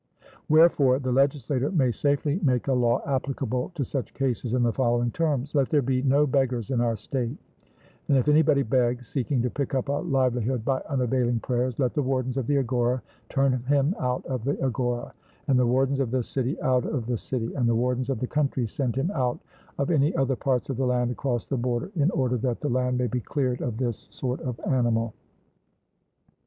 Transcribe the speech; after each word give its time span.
Wherefore 0.49 0.97
the 0.97 1.11
legislator 1.11 1.69
may 1.69 1.91
safely 1.91 2.39
make 2.41 2.67
a 2.67 2.73
law 2.73 3.03
applicable 3.05 3.71
to 3.75 3.83
such 3.83 4.15
cases 4.15 4.55
in 4.55 4.63
the 4.63 4.73
following 4.73 5.11
terms: 5.11 5.53
Let 5.53 5.69
there 5.69 5.83
be 5.83 6.01
no 6.01 6.25
beggars 6.25 6.71
in 6.71 6.81
our 6.81 6.95
state; 6.95 7.37
and 8.07 8.17
if 8.17 8.27
anybody 8.27 8.63
begs, 8.63 9.07
seeking 9.07 9.43
to 9.43 9.51
pick 9.51 9.75
up 9.75 9.89
a 9.89 10.01
livelihood 10.01 10.65
by 10.65 10.81
unavailing 10.89 11.39
prayers, 11.39 11.77
let 11.77 11.93
the 11.93 12.01
wardens 12.01 12.35
of 12.37 12.47
the 12.47 12.57
agora 12.57 13.03
turn 13.29 13.53
him 13.53 13.93
out 13.99 14.25
of 14.25 14.43
the 14.43 14.59
agora, 14.63 15.13
and 15.47 15.59
the 15.59 15.67
wardens 15.67 15.99
of 15.99 16.09
the 16.09 16.23
city 16.23 16.59
out 16.63 16.83
of 16.87 17.05
the 17.05 17.17
city, 17.19 17.53
and 17.53 17.69
the 17.69 17.75
wardens 17.75 18.09
of 18.09 18.19
the 18.19 18.25
country 18.25 18.65
send 18.65 18.95
him 18.95 19.11
out 19.13 19.39
of 19.77 19.91
any 19.91 20.15
other 20.15 20.35
parts 20.35 20.71
of 20.71 20.77
the 20.77 20.87
land 20.87 21.11
across 21.11 21.45
the 21.45 21.55
border, 21.55 21.91
in 21.95 22.09
order 22.09 22.37
that 22.37 22.59
the 22.59 22.69
land 22.69 22.97
may 22.97 23.05
be 23.05 23.21
cleared 23.21 23.61
of 23.61 23.77
this 23.77 24.07
sort 24.09 24.41
of 24.41 24.59
animal. 24.61 25.13